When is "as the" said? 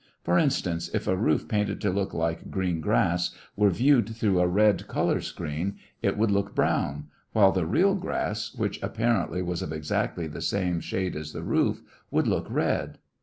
11.15-11.43